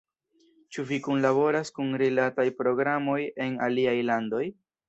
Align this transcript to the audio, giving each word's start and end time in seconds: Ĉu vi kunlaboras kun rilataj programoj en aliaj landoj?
Ĉu 0.77 0.85
vi 0.91 0.97
kunlaboras 1.07 1.71
kun 1.77 1.93
rilataj 2.03 2.47
programoj 2.63 3.21
en 3.47 3.63
aliaj 3.69 3.97
landoj? 4.13 4.45